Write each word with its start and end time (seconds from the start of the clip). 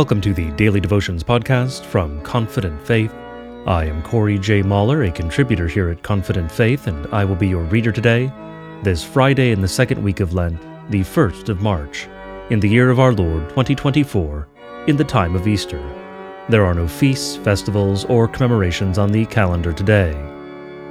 Welcome 0.00 0.22
to 0.22 0.32
the 0.32 0.50
Daily 0.52 0.80
Devotions 0.80 1.22
podcast 1.22 1.84
from 1.84 2.22
Confident 2.22 2.80
Faith. 2.86 3.12
I 3.66 3.84
am 3.84 4.02
Corey 4.02 4.38
J. 4.38 4.62
Mahler, 4.62 5.02
a 5.02 5.10
contributor 5.10 5.68
here 5.68 5.90
at 5.90 6.02
Confident 6.02 6.50
Faith, 6.50 6.86
and 6.86 7.06
I 7.08 7.22
will 7.26 7.36
be 7.36 7.48
your 7.48 7.64
reader 7.64 7.92
today, 7.92 8.32
this 8.82 9.04
Friday 9.04 9.50
in 9.50 9.60
the 9.60 9.68
second 9.68 10.02
week 10.02 10.20
of 10.20 10.32
Lent, 10.32 10.58
the 10.90 11.00
1st 11.00 11.50
of 11.50 11.60
March, 11.60 12.08
in 12.48 12.60
the 12.60 12.68
year 12.68 12.88
of 12.88 12.98
our 12.98 13.12
Lord 13.12 13.50
2024, 13.50 14.48
in 14.86 14.96
the 14.96 15.04
time 15.04 15.36
of 15.36 15.46
Easter. 15.46 15.82
There 16.48 16.64
are 16.64 16.72
no 16.72 16.88
feasts, 16.88 17.36
festivals, 17.36 18.06
or 18.06 18.26
commemorations 18.26 18.96
on 18.96 19.12
the 19.12 19.26
calendar 19.26 19.74
today. 19.74 20.14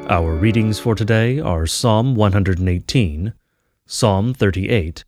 Our 0.07 0.35
readings 0.35 0.77
for 0.77 0.93
today 0.93 1.39
are 1.39 1.65
Psalm 1.65 2.13
118, 2.13 3.33
Psalm 3.87 4.35
38, 4.35 5.03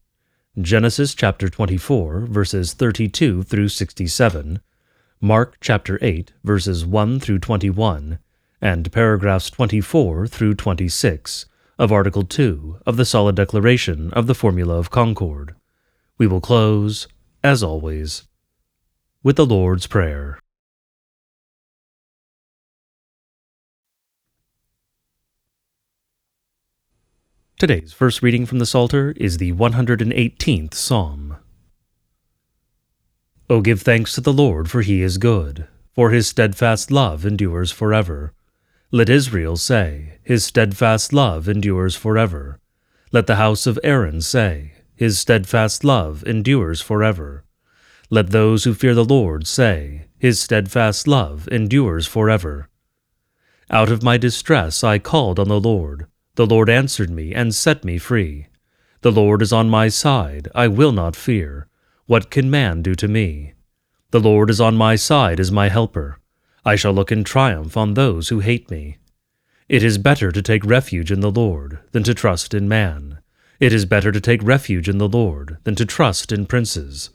Genesis 0.60 1.16
chapter 1.16 1.48
24, 1.48 2.26
verses 2.26 2.74
32 2.74 3.42
through 3.44 3.70
67, 3.70 4.60
Mark 5.22 5.56
chapter 5.62 5.98
8, 6.02 6.34
verses 6.44 6.86
1 6.86 7.22
through 7.22 7.40
21, 7.40 8.20
and 8.60 8.92
paragraphs 8.92 9.50
24 9.50 10.28
through 10.28 10.54
26 10.54 11.46
of 11.80 11.94
Article 11.94 12.24
2 12.24 12.80
of 12.86 12.98
the 12.98 13.06
Solid 13.06 13.38
Declaration 13.38 14.12
of 14.12 14.28
the 14.28 14.36
Formula 14.36 14.76
of 14.76 14.90
Concord. 14.90 15.56
We 16.18 16.28
will 16.28 16.42
close, 16.42 17.08
as 17.42 17.64
always, 17.64 18.24
with 19.24 19.38
the 19.38 19.46
Lord's 19.46 19.88
Prayer. 19.88 20.38
Today's 27.62 27.94
first 27.94 28.24
reading 28.24 28.48
from 28.48 28.58
the 28.58 28.66
Psalter 28.66 29.12
is 29.18 29.38
the 29.38 29.54
118th 29.54 30.74
Psalm. 30.74 31.38
O 33.52 33.62
give 33.62 33.84
thanks 33.84 34.16
to 34.16 34.22
the 34.22 34.34
Lord, 34.34 34.72
for 34.72 34.82
he 34.82 35.04
is 35.04 35.20
good, 35.20 35.68
for 35.94 36.10
his 36.10 36.26
steadfast 36.26 36.90
love 36.90 37.24
endures 37.24 37.72
forever. 37.72 38.34
Let 38.90 39.10
Israel 39.10 39.58
say, 39.58 40.18
His 40.24 40.44
steadfast 40.44 41.14
love 41.14 41.48
endures 41.48 41.96
forever. 41.96 42.60
Let 43.12 43.28
the 43.28 43.36
house 43.36 43.68
of 43.68 43.78
Aaron 43.84 44.22
say, 44.22 44.72
His 44.96 45.20
steadfast 45.20 45.84
love 45.84 46.24
endures 46.26 46.82
forever. 46.82 47.44
Let 48.10 48.32
those 48.32 48.64
who 48.64 48.74
fear 48.74 48.96
the 48.96 49.06
Lord 49.06 49.46
say, 49.46 50.08
His 50.18 50.40
steadfast 50.40 51.08
love 51.08 51.48
endures 51.50 52.08
forever. 52.08 52.70
Out 53.70 53.92
of 53.92 54.02
my 54.02 54.18
distress 54.18 54.84
I 54.84 54.98
called 54.98 55.38
on 55.38 55.48
the 55.48 55.60
Lord. 55.60 56.08
The 56.42 56.48
Lord 56.48 56.72
answered 56.72 57.12
me 57.12 57.36
and 57.36 57.54
set 57.54 57.86
me 57.86 58.00
free. 58.00 58.48
The 59.02 59.12
Lord 59.12 59.44
is 59.44 59.54
on 59.54 59.70
my 59.70 59.90
side, 59.90 60.48
I 60.56 60.68
will 60.68 60.92
not 60.92 61.16
fear. 61.16 61.68
What 62.08 62.32
can 62.32 62.50
man 62.50 62.82
do 62.82 62.96
to 62.96 63.08
me? 63.08 63.54
The 64.10 64.20
Lord 64.20 64.50
is 64.50 64.60
on 64.60 64.76
my 64.76 64.96
side 64.96 65.40
as 65.40 65.52
my 65.52 65.70
helper. 65.70 66.18
I 66.66 66.76
shall 66.76 66.94
look 66.94 67.12
in 67.12 67.24
triumph 67.24 67.78
on 67.78 67.94
those 67.94 68.30
who 68.30 68.40
hate 68.40 68.72
me. 68.72 68.98
It 69.70 69.84
is 69.84 70.00
better 70.00 70.32
to 70.32 70.42
take 70.42 70.66
refuge 70.66 71.12
in 71.12 71.20
the 71.20 71.30
Lord 71.30 71.78
than 71.92 72.02
to 72.06 72.16
trust 72.16 72.56
in 72.56 72.68
man. 72.68 73.20
It 73.60 73.72
is 73.72 73.86
better 73.86 74.12
to 74.12 74.20
take 74.20 74.42
refuge 74.42 74.90
in 74.90 74.98
the 74.98 75.08
Lord 75.08 75.60
than 75.64 75.76
to 75.76 75.86
trust 75.86 76.32
in 76.32 76.48
princes. 76.48 77.12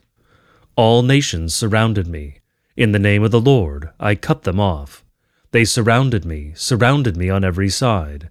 All 0.76 1.02
nations 1.02 1.52
surrounded 1.52 2.06
me. 2.06 2.38
In 2.76 2.92
the 2.92 3.00
name 3.00 3.24
of 3.24 3.32
the 3.32 3.40
Lord 3.40 3.90
I 3.98 4.14
cut 4.14 4.44
them 4.44 4.60
off. 4.60 5.04
They 5.50 5.64
surrounded 5.64 6.24
me, 6.24 6.52
surrounded 6.54 7.16
me 7.16 7.28
on 7.28 7.42
every 7.42 7.70
side. 7.70 8.30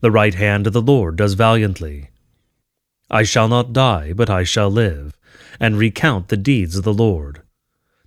The 0.00 0.10
right 0.10 0.34
hand 0.34 0.66
of 0.66 0.72
the 0.72 0.82
Lord 0.82 1.16
does 1.16 1.34
valiantly. 1.34 2.10
I 3.10 3.24
shall 3.24 3.48
not 3.48 3.72
die, 3.72 4.12
but 4.12 4.30
I 4.30 4.44
shall 4.44 4.70
live, 4.70 5.16
and 5.58 5.76
recount 5.76 6.28
the 6.28 6.36
deeds 6.36 6.76
of 6.76 6.84
the 6.84 6.94
Lord. 6.94 7.42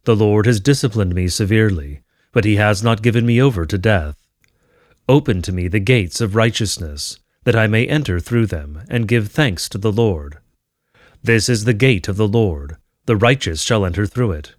The 0.06 0.16
Lord 0.16 0.46
has 0.46 0.60
disciplined 0.60 1.14
me 1.14 1.28
severely, 1.28 2.02
but 2.32 2.46
he 2.46 2.56
has 2.56 2.82
not 2.82 3.02
given 3.02 3.26
me 3.26 3.42
over 3.42 3.66
to 3.66 3.78
death. 3.78 4.16
Open 5.10 5.42
to 5.42 5.52
me 5.52 5.68
the 5.68 5.80
gates 5.80 6.22
of 6.22 6.36
righteousness, 6.36 7.20
that 7.44 7.56
I 7.56 7.68
may 7.68 7.86
enter 7.86 8.20
through 8.20 8.46
them, 8.46 8.84
and 8.90 9.08
give 9.08 9.30
thanks 9.30 9.68
to 9.70 9.78
the 9.78 9.92
Lord. 9.92 10.38
This 11.22 11.50
is 11.50 11.66
the 11.66 11.74
gate 11.74 12.08
of 12.08 12.16
the 12.16 12.28
Lord, 12.28 12.78
the 13.06 13.18
righteous 13.18 13.62
shall 13.62 13.86
enter 13.86 14.06
through 14.06 14.32
it. 14.32 14.56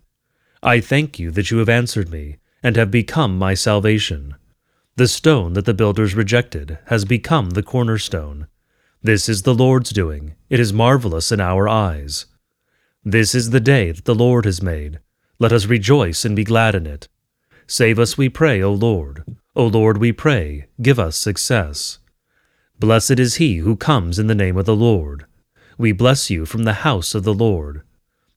I 0.63 0.81
thank 0.81 1.19
you 1.19 1.31
that 1.31 1.51
you 1.51 1.59
have 1.59 1.69
answered 1.69 2.11
me, 2.11 2.37
and 2.63 2.77
have 2.77 2.91
become 2.91 3.39
my 3.39 3.55
salvation. 3.55 4.35
The 4.95 5.09
stone 5.09 5.55
that 5.55 5.65
the 5.65 5.73
builders 5.73 6.15
rejected 6.15 6.79
has 6.87 7.07
become 7.07 7.51
the 7.51 7.63
cornerstone. 7.63 8.47
This 9.03 9.27
is 9.27 9.43
the 9.43 9.55
Lord's 9.55 9.89
doing. 9.89 10.35
It 10.51 10.61
is 10.61 10.73
marvelous 10.73 11.33
in 11.33 11.41
our 11.41 11.67
eyes. 11.67 12.27
This 13.03 13.35
is 13.35 13.51
the 13.51 13.61
day 13.61 13.91
that 13.93 14.05
the 14.05 14.15
Lord 14.15 14.45
has 14.45 14.61
made. 14.61 15.01
Let 15.39 15.51
us 15.51 15.65
rejoice 15.65 16.27
and 16.27 16.37
be 16.37 16.45
glad 16.45 16.75
in 16.75 16.87
it. 16.87 17.09
Save 17.67 17.99
us, 17.99 18.19
we 18.19 18.29
pray, 18.29 18.63
O 18.63 18.71
Lord. 18.71 19.25
O 19.57 19.67
Lord, 19.67 19.97
we 19.97 20.13
pray, 20.13 20.67
give 20.83 20.99
us 20.99 21.17
success. 21.17 21.99
Blessed 22.79 23.19
is 23.19 23.37
he 23.37 23.57
who 23.57 23.77
comes 23.77 24.19
in 24.19 24.27
the 24.27 24.35
name 24.35 24.59
of 24.59 24.67
the 24.67 24.77
Lord. 24.77 25.25
We 25.79 25.93
bless 25.93 26.29
you 26.29 26.45
from 26.45 26.65
the 26.65 26.85
house 26.85 27.15
of 27.15 27.25
the 27.25 27.35
Lord. 27.35 27.83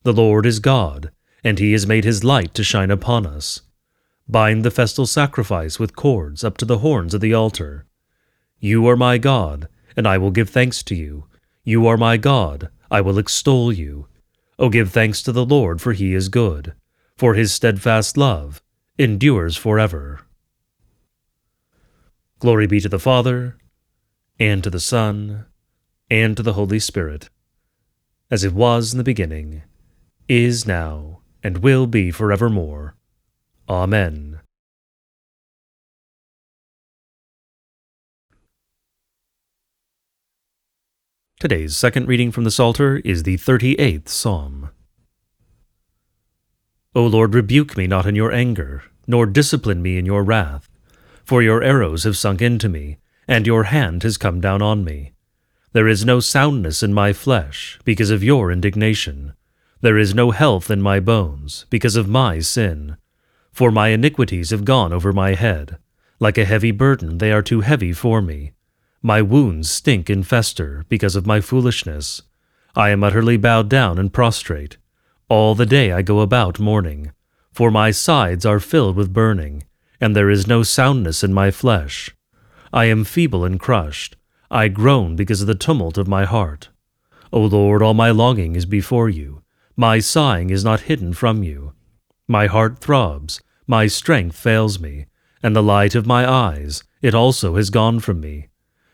The 0.04 0.14
Lord 0.14 0.46
is 0.46 0.60
God, 0.60 1.12
and 1.44 1.60
he 1.60 1.74
has 1.74 1.86
made 1.86 2.06
his 2.06 2.24
light 2.24 2.54
to 2.54 2.64
shine 2.64 2.92
upon 2.92 3.26
us. 3.26 3.62
Bind 4.28 4.64
the 4.66 4.72
festal 4.72 5.06
sacrifice 5.06 5.78
with 5.78 5.96
cords 5.96 6.44
up 6.44 6.58
to 6.58 6.66
the 6.66 6.80
horns 6.80 7.14
of 7.14 7.22
the 7.22 7.34
altar. 7.34 7.86
You 8.60 8.88
are 8.88 8.96
my 8.96 9.18
God, 9.18 9.68
and 9.96 10.08
I 10.08 10.18
will 10.18 10.32
give 10.32 10.50
thanks 10.50 10.82
to 10.84 10.96
you. 10.96 11.28
You 11.64 11.86
are 11.88 11.98
my 11.98 12.18
God, 12.18 12.70
I 12.90 13.02
will 13.02 13.20
extol 13.20 13.72
you. 13.72 14.08
O 14.58 14.70
give 14.70 14.92
thanks 14.92 15.22
to 15.24 15.32
the 15.32 15.46
Lord, 15.46 15.82
for 15.82 15.94
he 15.94 16.14
is 16.14 16.30
good, 16.30 16.74
for 17.16 17.34
his 17.34 17.54
steadfast 17.54 18.18
love 18.18 18.62
endures 18.98 19.58
forever. 19.58 20.22
Glory 22.40 22.68
be 22.68 22.80
to 22.80 22.90
the 22.90 23.00
Father, 23.00 23.58
and 24.40 24.64
to 24.64 24.70
the 24.70 24.80
Son, 24.80 25.46
and 26.10 26.36
to 26.38 26.44
the 26.44 26.54
Holy 26.54 26.80
Spirit, 26.80 27.30
as 28.32 28.44
it 28.44 28.54
was 28.54 28.94
in 28.94 28.98
the 28.98 29.04
beginning, 29.04 29.64
is 30.28 30.66
now, 30.66 31.22
and 31.44 31.60
will 31.60 31.88
be 31.88 32.12
forevermore. 32.12 32.96
Amen. 33.68 34.42
Today's 41.40 41.76
second 41.76 42.08
reading 42.08 42.32
from 42.32 42.44
the 42.44 42.52
Psalter 42.52 42.98
is 42.98 43.24
the 43.24 43.38
38th 43.38 44.08
Psalm. 44.08 44.70
O 46.94 47.06
Lord, 47.06 47.34
rebuke 47.34 47.76
me 47.76 47.88
not 47.88 48.06
in 48.06 48.16
your 48.16 48.32
anger, 48.32 48.84
nor 49.08 49.26
discipline 49.26 49.82
me 49.82 49.98
in 49.98 50.06
your 50.06 50.24
wrath. 50.24 50.70
For 51.24 51.42
your 51.42 51.64
arrows 51.64 52.04
have 52.04 52.18
sunk 52.18 52.42
into 52.42 52.70
me, 52.70 52.98
and 53.28 53.48
your 53.48 53.64
hand 53.64 54.04
has 54.04 54.18
come 54.18 54.40
down 54.40 54.62
on 54.62 54.84
me. 54.84 55.14
There 55.74 55.88
is 55.88 56.06
no 56.06 56.20
soundness 56.20 56.84
in 56.84 56.94
my 56.94 57.14
flesh, 57.14 57.80
because 57.84 58.12
of 58.12 58.24
your 58.24 58.52
indignation. 58.52 59.34
There 59.82 59.98
is 59.98 60.14
no 60.14 60.32
health 60.32 60.70
in 60.70 60.82
my 60.82 61.00
bones, 61.00 61.66
because 61.70 61.96
of 61.96 62.08
my 62.08 62.40
sin. 62.40 62.98
For 63.56 63.72
my 63.72 63.88
iniquities 63.88 64.50
have 64.50 64.66
gone 64.66 64.92
over 64.92 65.14
my 65.14 65.34
head. 65.34 65.78
Like 66.20 66.38
a 66.38 66.44
heavy 66.44 66.72
burden, 66.72 67.20
they 67.20 67.32
are 67.32 67.42
too 67.42 67.62
heavy 67.62 67.94
for 67.94 68.22
me. 68.22 68.52
My 69.02 69.22
wounds 69.22 69.72
stink 69.72 70.10
and 70.10 70.28
fester 70.28 70.84
because 70.90 71.16
of 71.16 71.26
my 71.26 71.40
foolishness. 71.40 72.22
I 72.76 72.90
am 72.90 73.02
utterly 73.02 73.38
bowed 73.38 73.70
down 73.70 73.98
and 73.98 74.12
prostrate. 74.12 74.76
All 75.30 75.56
the 75.56 75.66
day 75.66 75.94
I 75.94 76.02
go 76.02 76.20
about 76.20 76.60
mourning, 76.60 77.14
for 77.54 77.72
my 77.72 77.92
sides 77.92 78.46
are 78.46 78.60
filled 78.60 78.98
with 78.98 79.14
burning, 79.14 79.64
and 80.02 80.14
there 80.14 80.30
is 80.30 80.48
no 80.48 80.62
soundness 80.62 81.24
in 81.24 81.34
my 81.34 81.50
flesh. 81.50 82.14
I 82.74 82.86
am 82.86 83.06
feeble 83.06 83.46
and 83.46 83.58
crushed. 83.58 84.18
I 84.52 84.68
groan 84.68 85.16
because 85.16 85.40
of 85.40 85.48
the 85.48 85.56
tumult 85.56 85.98
of 85.98 86.10
my 86.10 86.26
heart. 86.26 86.68
O 87.32 87.40
Lord, 87.40 87.82
all 87.82 87.94
my 87.94 88.12
longing 88.12 88.58
is 88.58 88.66
before 88.66 89.08
you. 89.08 89.44
My 89.78 90.00
sighing 90.00 90.50
is 90.50 90.66
not 90.66 90.92
hidden 90.92 91.14
from 91.14 91.42
you. 91.42 91.72
My 92.28 92.48
heart 92.48 92.80
throbs, 92.80 93.42
my 93.68 93.86
strength 93.86 94.36
fails 94.36 94.80
me, 94.80 95.06
and 95.44 95.56
the 95.56 95.62
light 95.62 95.94
of 95.94 96.08
my 96.08 96.28
eyes, 96.28 96.84
it 97.02 97.14
also 97.14 97.56
has 97.56 97.70
gone 97.70 98.00
from 98.00 98.20
me. 98.20 98.48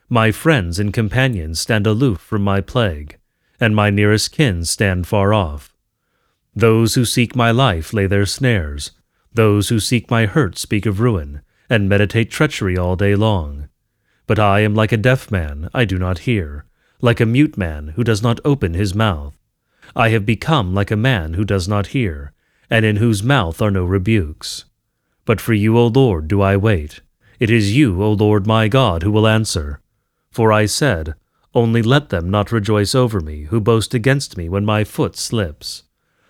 My 0.10 0.32
friends 0.32 0.80
and 0.80 0.94
companions 0.94 1.58
stand 1.58 1.88
aloof 1.88 2.20
from 2.20 2.44
my 2.44 2.60
plague, 2.60 3.18
and 3.58 3.74
my 3.74 3.90
nearest 3.90 4.34
kin 4.34 4.66
stand 4.66 5.08
far 5.08 5.34
off. 5.34 5.74
Those 6.54 6.96
who 6.96 7.06
seek 7.06 7.34
my 7.34 7.52
life 7.52 7.94
lay 7.94 8.06
their 8.06 8.26
snares. 8.26 8.92
Those 9.34 9.70
who 9.70 9.80
seek 9.80 10.12
my 10.12 10.26
hurt 10.26 10.58
speak 10.58 10.86
of 10.86 11.00
ruin, 11.00 11.42
and 11.70 11.88
meditate 11.88 12.30
treachery 12.30 12.78
all 12.78 12.98
day 12.98 13.16
long. 13.16 13.70
But 14.28 14.40
I 14.40 14.60
am 14.60 14.76
like 14.76 14.92
a 14.92 14.98
deaf 14.98 15.32
man, 15.32 15.70
I 15.74 15.86
do 15.86 15.98
not 15.98 16.28
hear, 16.28 16.66
like 17.00 17.22
a 17.22 17.26
mute 17.26 17.58
man 17.58 17.94
who 17.96 18.04
does 18.04 18.22
not 18.22 18.42
open 18.44 18.74
his 18.74 18.94
mouth. 18.94 19.38
I 19.96 20.10
have 20.10 20.26
become 20.26 20.74
like 20.74 20.92
a 20.92 20.98
man 20.98 21.36
who 21.36 21.46
does 21.46 21.70
not 21.70 21.88
hear, 21.88 22.34
and 22.72 22.86
in 22.86 22.96
whose 22.96 23.22
mouth 23.22 23.62
are 23.62 23.70
no 23.70 23.84
rebukes. 23.84 24.64
But 25.26 25.42
for 25.42 25.54
you, 25.54 25.78
O 25.78 25.88
Lord, 25.88 26.30
do 26.30 26.42
I 26.42 26.56
wait. 26.56 27.02
It 27.38 27.52
is 27.52 27.76
you, 27.76 28.02
O 28.02 28.14
Lord 28.14 28.48
my 28.48 28.70
God, 28.70 29.04
who 29.04 29.12
will 29.12 29.28
answer. 29.28 29.82
For 30.32 30.54
I 30.54 30.66
said, 30.66 31.14
Only 31.54 31.82
let 31.82 32.10
them 32.10 32.32
not 32.32 32.52
rejoice 32.52 32.96
over 32.96 33.20
me, 33.20 33.44
who 33.44 33.60
boast 33.60 33.94
against 33.94 34.38
me 34.38 34.48
when 34.48 34.64
my 34.64 34.86
foot 34.86 35.18
slips. 35.18 35.84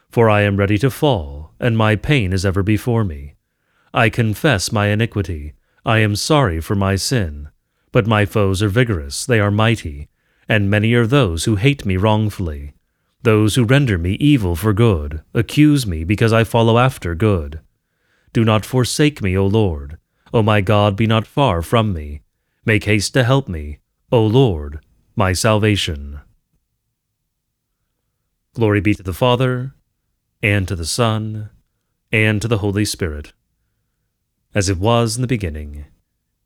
For 0.09 0.29
I 0.29 0.41
am 0.41 0.57
ready 0.57 0.79
to 0.79 0.89
fall, 0.89 1.53
and 1.59 1.77
my 1.77 1.95
pain 1.95 2.33
is 2.33 2.45
ever 2.45 2.63
before 2.63 3.03
me. 3.03 3.35
I 3.93 4.09
confess 4.09 4.71
my 4.71 4.87
iniquity. 4.87 5.53
I 5.85 5.99
am 5.99 6.15
sorry 6.15 6.59
for 6.59 6.75
my 6.75 6.95
sin. 6.95 7.49
But 7.91 8.07
my 8.07 8.25
foes 8.25 8.63
are 8.63 8.69
vigorous, 8.69 9.25
they 9.25 9.39
are 9.39 9.51
mighty, 9.51 10.09
and 10.49 10.69
many 10.71 10.93
are 10.93 11.05
those 11.05 11.45
who 11.45 11.55
hate 11.55 11.85
me 11.85 11.97
wrongfully. 11.97 12.73
Those 13.23 13.55
who 13.55 13.63
render 13.63 13.97
me 13.97 14.13
evil 14.13 14.55
for 14.55 14.73
good 14.73 15.21
accuse 15.33 15.85
me 15.85 16.03
because 16.03 16.33
I 16.33 16.43
follow 16.43 16.77
after 16.77 17.13
good. 17.13 17.59
Do 18.33 18.43
not 18.43 18.65
forsake 18.65 19.21
me, 19.21 19.37
O 19.37 19.45
Lord. 19.45 19.97
O 20.33 20.41
my 20.41 20.61
God, 20.61 20.95
be 20.95 21.05
not 21.05 21.27
far 21.27 21.61
from 21.61 21.93
me. 21.93 22.21
Make 22.65 22.85
haste 22.85 23.13
to 23.13 23.23
help 23.23 23.47
me, 23.47 23.79
O 24.11 24.25
Lord, 24.25 24.79
my 25.15 25.33
salvation. 25.33 26.19
Glory 28.53 28.81
be 28.81 28.93
to 28.93 29.03
the 29.03 29.13
Father, 29.13 29.73
and 30.41 30.67
to 30.67 30.75
the 30.75 30.85
Son, 30.85 31.49
and 32.11 32.41
to 32.41 32.47
the 32.47 32.57
Holy 32.59 32.85
Spirit, 32.85 33.33
as 34.53 34.67
it 34.67 34.77
was 34.77 35.15
in 35.15 35.21
the 35.21 35.27
beginning, 35.27 35.85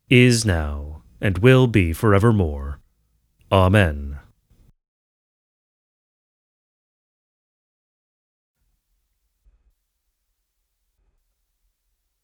is 0.08 0.44
now, 0.44 1.02
and 1.20 1.38
will 1.38 1.66
be 1.66 1.92
forevermore. 1.92 2.80
Amen. 3.50 4.18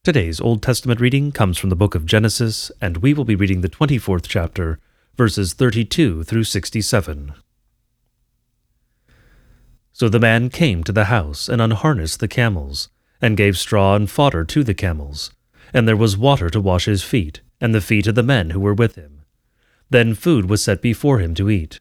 Today's 0.04 0.40
Old 0.40 0.64
Testament 0.64 1.00
reading 1.00 1.31
comes 1.31 1.56
from 1.56 1.70
the 1.70 1.76
book 1.76 1.94
of 1.94 2.06
Genesis, 2.06 2.72
and 2.81 2.96
we 2.96 3.14
will 3.14 3.25
be 3.25 3.37
reading 3.37 3.60
the 3.60 3.69
24th 3.69 4.25
chapter, 4.26 4.81
verses 5.16 5.52
32 5.52 6.25
through 6.25 6.43
67. 6.43 7.34
So 9.93 10.08
the 10.08 10.19
man 10.19 10.50
came 10.50 10.82
to 10.82 10.90
the 10.90 11.04
house 11.04 11.49
and 11.49 11.62
unharnessed 11.62 12.19
the 12.19 12.26
camels, 12.26 12.88
and 13.20 13.37
gave 13.37 13.56
straw 13.56 13.94
and 13.94 14.10
fodder 14.10 14.43
to 14.43 14.64
the 14.64 14.75
camels, 14.75 15.31
and 15.72 15.87
there 15.87 15.96
was 15.96 16.16
water 16.16 16.50
to 16.50 16.60
wash 16.60 16.87
his 16.87 17.05
feet, 17.05 17.40
and 17.60 17.72
the 17.72 17.81
feet 17.81 18.08
of 18.08 18.16
the 18.16 18.25
men 18.25 18.50
who 18.50 18.58
were 18.58 18.75
with 18.75 18.96
him. 18.96 19.22
Then 19.88 20.14
food 20.14 20.50
was 20.50 20.64
set 20.64 20.82
before 20.82 21.20
him 21.20 21.32
to 21.37 21.48
eat. 21.48 21.78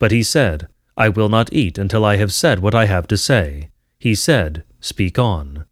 But 0.00 0.10
he 0.10 0.24
said, 0.24 0.66
I 0.96 1.08
will 1.08 1.28
not 1.28 1.52
eat 1.52 1.78
until 1.78 2.04
I 2.04 2.16
have 2.16 2.32
said 2.32 2.58
what 2.58 2.74
I 2.74 2.86
have 2.86 3.06
to 3.06 3.16
say. 3.16 3.70
He 3.96 4.16
said, 4.16 4.64
Speak 4.80 5.20
on. 5.20 5.66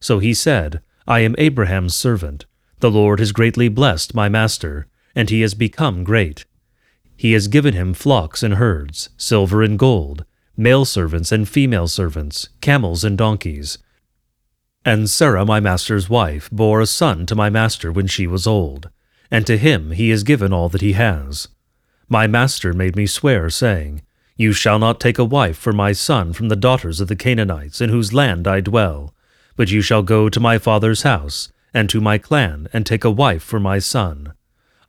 So 0.00 0.20
he 0.20 0.32
said, 0.32 0.80
I 1.06 1.20
am 1.20 1.34
Abraham's 1.36 1.94
servant. 1.94 2.46
The 2.80 2.90
Lord 2.90 3.18
has 3.18 3.32
greatly 3.32 3.68
blessed 3.68 4.14
my 4.14 4.30
master, 4.30 4.86
and 5.14 5.28
he 5.28 5.42
has 5.42 5.52
become 5.52 6.02
great. 6.02 6.46
He 7.14 7.32
has 7.32 7.46
given 7.46 7.74
him 7.74 7.92
flocks 7.92 8.42
and 8.42 8.54
herds, 8.54 9.10
silver 9.18 9.62
and 9.62 9.78
gold, 9.78 10.24
male 10.56 10.86
servants 10.86 11.30
and 11.30 11.46
female 11.46 11.88
servants, 11.88 12.48
camels 12.62 13.04
and 13.04 13.18
donkeys. 13.18 13.76
And 14.82 15.10
Sarah, 15.10 15.44
my 15.44 15.60
master's 15.60 16.08
wife, 16.08 16.50
bore 16.50 16.80
a 16.80 16.86
son 16.86 17.26
to 17.26 17.34
my 17.34 17.50
master 17.50 17.92
when 17.92 18.06
she 18.06 18.26
was 18.26 18.46
old, 18.46 18.88
and 19.30 19.46
to 19.46 19.58
him 19.58 19.90
he 19.90 20.08
has 20.08 20.22
given 20.22 20.54
all 20.54 20.70
that 20.70 20.80
he 20.80 20.92
has. 20.92 21.48
My 22.08 22.26
master 22.26 22.72
made 22.72 22.96
me 22.96 23.06
swear, 23.06 23.50
saying, 23.50 24.02
You 24.36 24.54
shall 24.54 24.78
not 24.78 25.00
take 25.00 25.18
a 25.18 25.24
wife 25.24 25.58
for 25.58 25.72
my 25.74 25.92
son 25.92 26.32
from 26.32 26.48
the 26.48 26.56
daughters 26.56 26.98
of 27.00 27.08
the 27.08 27.16
Canaanites 27.16 27.82
in 27.82 27.90
whose 27.90 28.14
land 28.14 28.46
I 28.48 28.60
dwell 28.60 29.13
but 29.56 29.70
you 29.70 29.80
shall 29.80 30.02
go 30.02 30.28
to 30.28 30.40
my 30.40 30.58
father's 30.58 31.02
house, 31.02 31.52
and 31.72 31.88
to 31.90 32.00
my 32.00 32.18
clan, 32.18 32.68
and 32.72 32.84
take 32.84 33.04
a 33.04 33.10
wife 33.10 33.42
for 33.42 33.60
my 33.60 33.78
son. 33.78 34.32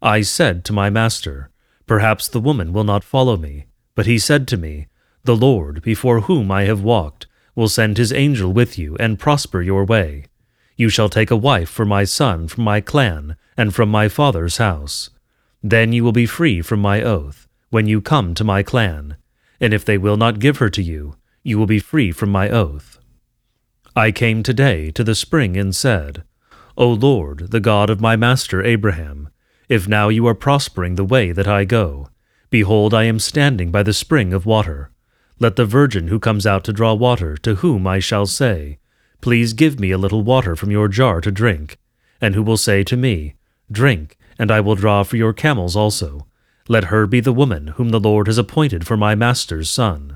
I 0.01 0.21
said 0.21 0.63
to 0.65 0.73
my 0.73 0.89
master, 0.89 1.50
Perhaps 1.85 2.27
the 2.27 2.39
woman 2.39 2.73
will 2.73 2.83
not 2.83 3.03
follow 3.03 3.38
me. 3.38 3.65
But 3.95 4.06
he 4.06 4.19
said 4.19 4.47
to 4.50 4.57
me, 4.57 4.88
The 5.23 5.35
Lord, 5.35 5.81
before 5.81 6.21
whom 6.21 6.51
I 6.51 6.63
have 6.63 6.81
walked, 6.81 7.27
will 7.56 7.69
send 7.69 7.97
his 7.97 8.12
angel 8.12 8.51
with 8.51 8.77
you, 8.77 8.97
and 9.00 9.19
prosper 9.19 9.62
your 9.62 9.85
way. 9.85 10.25
You 10.75 10.89
shall 10.89 11.09
take 11.09 11.31
a 11.31 11.38
wife 11.38 11.69
for 11.69 11.85
my 11.85 12.03
son 12.03 12.47
from 12.50 12.65
my 12.65 12.81
clan, 12.81 13.38
and 13.56 13.73
from 13.73 13.89
my 13.89 14.09
father's 14.09 14.57
house. 14.57 15.09
Then 15.63 15.94
you 15.94 16.03
will 16.03 16.12
be 16.12 16.25
free 16.25 16.62
from 16.62 16.81
my 16.81 17.01
oath, 17.01 17.47
when 17.69 17.88
you 17.88 18.01
come 18.01 18.33
to 18.33 18.44
my 18.44 18.62
clan. 18.62 19.15
And 19.62 19.73
if 19.73 19.85
they 19.85 19.97
will 19.97 20.17
not 20.17 20.39
give 20.39 20.57
her 20.57 20.69
to 20.69 20.83
you, 20.83 21.15
you 21.44 21.57
will 21.57 21.65
be 21.65 21.79
free 21.79 22.12
from 22.12 22.29
my 22.29 22.50
oath. 22.50 23.00
I 23.97 24.12
came 24.12 24.44
today 24.44 24.92
to 24.92 25.06
the 25.06 25.15
spring 25.15 25.56
and 25.56 25.74
said, 25.74 26.25
O 26.75 26.89
Lord, 26.89 27.51
the 27.51 27.62
God 27.62 27.89
of 27.89 28.01
my 28.01 28.18
master 28.18 28.62
Abraham, 28.62 29.30
if 29.69 29.88
now 29.88 30.09
you 30.09 30.27
are 30.27 30.36
prospering 30.36 30.95
the 30.95 31.06
way 31.06 31.31
that 31.31 31.47
I 31.47 31.63
go, 31.63 32.09
behold, 32.50 32.94
I 32.94 33.03
am 33.03 33.19
standing 33.19 33.71
by 33.71 33.83
the 33.83 33.94
spring 33.94 34.33
of 34.33 34.45
water. 34.45 34.92
Let 35.39 35.56
the 35.56 35.65
virgin 35.65 36.09
who 36.09 36.19
comes 36.19 36.45
out 36.45 36.65
to 36.65 36.74
draw 36.74 36.94
water, 36.94 37.38
to 37.38 37.56
whom 37.56 37.88
I 37.88 38.00
shall 38.00 38.25
say, 38.25 38.80
Please 39.21 39.53
give 39.53 39.80
me 39.80 39.92
a 39.92 39.98
little 39.98 40.24
water 40.24 40.57
from 40.57 40.71
your 40.71 40.89
jar 40.89 41.21
to 41.21 41.31
drink, 41.31 41.77
and 42.19 42.36
who 42.36 42.44
will 42.44 42.57
say 42.57 42.83
to 42.83 42.98
me, 42.98 43.36
Drink, 43.71 44.18
and 44.38 44.51
I 44.51 44.59
will 44.59 44.75
draw 44.75 45.03
for 45.03 45.15
your 45.15 45.31
camels 45.31 45.77
also. 45.77 46.27
Let 46.67 46.86
her 46.86 47.08
be 47.08 47.22
the 47.22 47.31
woman 47.31 47.67
whom 47.67 47.89
the 47.89 48.00
Lord 48.01 48.27
has 48.27 48.38
appointed 48.38 48.86
for 48.86 48.98
my 48.98 49.15
master's 49.15 49.70
son. 49.70 50.14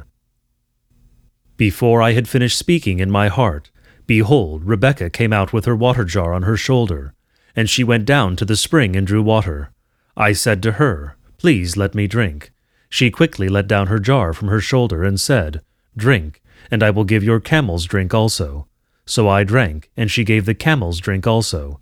Before 1.59 2.01
I 2.01 2.13
had 2.13 2.29
finished 2.29 2.57
speaking 2.57 2.99
in 2.99 3.11
my 3.11 3.27
heart, 3.27 3.69
behold, 4.07 4.63
Rebekah 4.63 5.09
came 5.09 5.33
out 5.33 5.51
with 5.51 5.65
her 5.65 5.75
water 5.75 6.05
jar 6.05 6.33
on 6.33 6.43
her 6.43 6.55
shoulder, 6.55 7.13
and 7.53 7.69
she 7.69 7.83
went 7.83 8.05
down 8.05 8.37
to 8.37 8.45
the 8.45 8.55
spring 8.55 8.95
and 8.95 9.05
drew 9.05 9.21
water. 9.21 9.69
I 10.15 10.31
said 10.31 10.63
to 10.63 10.79
her, 10.79 11.17
Please 11.37 11.75
let 11.75 11.93
me 11.93 12.07
drink. 12.07 12.53
She 12.89 13.11
quickly 13.11 13.49
let 13.49 13.67
down 13.67 13.87
her 13.87 13.99
jar 13.99 14.31
from 14.31 14.47
her 14.47 14.61
shoulder 14.61 15.03
and 15.03 15.19
said, 15.19 15.59
Drink, 15.97 16.41
and 16.71 16.81
I 16.81 16.91
will 16.91 17.03
give 17.03 17.25
your 17.25 17.41
camels 17.41 17.83
drink 17.83 18.13
also. 18.13 18.69
So 19.05 19.27
I 19.27 19.43
drank, 19.43 19.91
and 19.97 20.09
she 20.09 20.23
gave 20.23 20.45
the 20.45 20.55
camels 20.55 21.01
drink 21.01 21.27
also. 21.27 21.81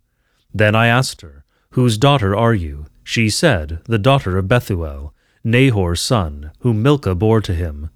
Then 0.51 0.74
I 0.74 0.88
asked 0.88 1.22
her, 1.22 1.46
Whose 1.74 2.00
daughter 2.00 2.36
are 2.36 2.55
you? 2.55 2.88
She 3.03 3.29
said, 3.29 3.81
The 3.84 4.00
daughter 4.00 4.39
of 4.39 4.48
Bethuel, 4.48 5.13
Nahor's 5.43 6.01
son, 6.01 6.50
whom 6.62 6.81
Milcah 6.81 7.13
bore 7.13 7.41
to 7.41 7.53
him. 7.53 7.91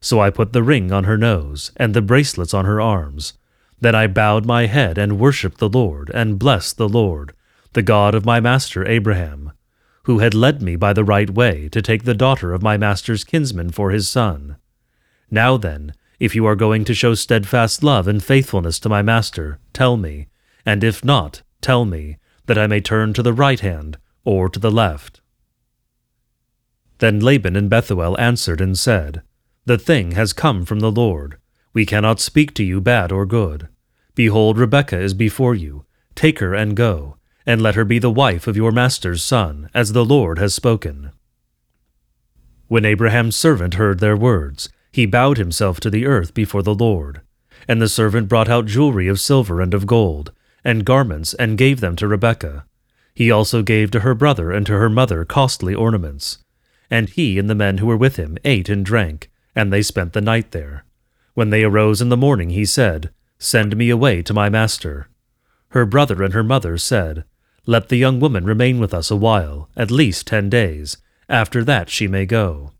So 0.00 0.20
I 0.20 0.30
put 0.30 0.52
the 0.52 0.62
ring 0.62 0.92
on 0.92 1.04
her 1.04 1.18
nose, 1.18 1.72
and 1.76 1.92
the 1.92 2.02
bracelets 2.02 2.54
on 2.54 2.64
her 2.64 2.80
arms. 2.80 3.34
Then 3.80 3.94
I 3.94 4.06
bowed 4.06 4.46
my 4.46 4.66
head 4.66 4.98
and 4.98 5.18
worshipped 5.18 5.58
the 5.58 5.68
Lord, 5.68 6.10
and 6.14 6.38
blessed 6.38 6.76
the 6.76 6.88
Lord, 6.88 7.34
the 7.72 7.82
God 7.82 8.14
of 8.14 8.24
my 8.24 8.40
master 8.40 8.86
Abraham, 8.86 9.52
who 10.04 10.20
had 10.20 10.34
led 10.34 10.62
me 10.62 10.76
by 10.76 10.92
the 10.92 11.04
right 11.04 11.30
way 11.30 11.68
to 11.68 11.82
take 11.82 12.04
the 12.04 12.14
daughter 12.14 12.52
of 12.52 12.62
my 12.62 12.76
master's 12.76 13.24
kinsman 13.24 13.70
for 13.70 13.90
his 13.90 14.08
son. 14.08 14.56
Now 15.30 15.56
then, 15.56 15.94
if 16.18 16.34
you 16.34 16.46
are 16.46 16.56
going 16.56 16.84
to 16.86 16.94
show 16.94 17.14
steadfast 17.14 17.82
love 17.82 18.08
and 18.08 18.22
faithfulness 18.22 18.78
to 18.80 18.88
my 18.88 19.02
master, 19.02 19.58
tell 19.72 19.96
me, 19.96 20.28
and 20.64 20.82
if 20.82 21.04
not, 21.04 21.42
tell 21.60 21.84
me, 21.84 22.16
that 22.46 22.58
I 22.58 22.66
may 22.66 22.80
turn 22.80 23.12
to 23.12 23.22
the 23.22 23.32
right 23.32 23.60
hand 23.60 23.98
or 24.24 24.48
to 24.48 24.58
the 24.58 24.70
left. 24.70 25.20
Then 26.98 27.20
Laban 27.20 27.54
and 27.54 27.70
Bethuel 27.70 28.18
answered 28.18 28.60
and 28.60 28.76
said, 28.76 29.22
the 29.68 29.78
thing 29.78 30.12
has 30.12 30.32
come 30.32 30.64
from 30.64 30.80
the 30.80 30.90
Lord. 30.90 31.36
We 31.72 31.84
cannot 31.84 32.20
speak 32.20 32.54
to 32.54 32.64
you 32.64 32.80
bad 32.80 33.12
or 33.12 33.26
good. 33.26 33.68
Behold, 34.14 34.58
Rebekah 34.58 34.98
is 34.98 35.14
before 35.14 35.54
you. 35.54 35.84
Take 36.14 36.38
her 36.40 36.54
and 36.54 36.74
go, 36.74 37.18
and 37.46 37.62
let 37.62 37.74
her 37.74 37.84
be 37.84 37.98
the 37.98 38.10
wife 38.10 38.46
of 38.46 38.56
your 38.56 38.72
master's 38.72 39.22
son, 39.22 39.68
as 39.74 39.92
the 39.92 40.04
Lord 40.04 40.38
has 40.38 40.54
spoken. 40.54 41.12
When 42.66 42.84
Abraham's 42.84 43.36
servant 43.36 43.74
heard 43.74 44.00
their 44.00 44.16
words, 44.16 44.70
he 44.90 45.06
bowed 45.06 45.38
himself 45.38 45.80
to 45.80 45.90
the 45.90 46.06
earth 46.06 46.34
before 46.34 46.62
the 46.62 46.74
Lord. 46.74 47.20
And 47.68 47.80
the 47.80 47.88
servant 47.88 48.26
brought 48.28 48.48
out 48.48 48.66
jewelry 48.66 49.06
of 49.06 49.20
silver 49.20 49.60
and 49.60 49.74
of 49.74 49.86
gold, 49.86 50.32
and 50.64 50.84
garments, 50.84 51.34
and 51.34 51.58
gave 51.58 51.80
them 51.80 51.94
to 51.96 52.08
Rebekah. 52.08 52.64
He 53.14 53.30
also 53.30 53.62
gave 53.62 53.90
to 53.90 54.00
her 54.00 54.14
brother 54.14 54.50
and 54.50 54.64
to 54.66 54.72
her 54.72 54.88
mother 54.88 55.24
costly 55.26 55.74
ornaments. 55.74 56.38
And 56.90 57.10
he 57.10 57.38
and 57.38 57.50
the 57.50 57.54
men 57.54 57.78
who 57.78 57.86
were 57.86 57.96
with 57.96 58.16
him 58.16 58.38
ate 58.44 58.68
and 58.68 58.84
drank, 58.84 59.30
and 59.58 59.72
they 59.72 59.82
spent 59.82 60.12
the 60.12 60.20
night 60.20 60.52
there. 60.52 60.84
When 61.34 61.50
they 61.50 61.64
arose 61.64 62.00
in 62.00 62.10
the 62.10 62.16
morning, 62.16 62.50
he 62.50 62.64
said, 62.64 63.10
Send 63.40 63.76
me 63.76 63.90
away 63.90 64.22
to 64.22 64.32
my 64.32 64.48
master. 64.48 65.08
Her 65.70 65.84
brother 65.84 66.22
and 66.22 66.32
her 66.32 66.44
mother 66.44 66.78
said, 66.78 67.24
Let 67.66 67.88
the 67.88 67.96
young 67.96 68.20
woman 68.20 68.44
remain 68.44 68.78
with 68.78 68.94
us 68.94 69.10
a 69.10 69.16
while, 69.16 69.68
at 69.76 69.90
least 69.90 70.28
ten 70.28 70.48
days. 70.48 70.98
After 71.28 71.64
that 71.64 71.90
she 71.90 72.06
may 72.06 72.24
go. 72.24 72.70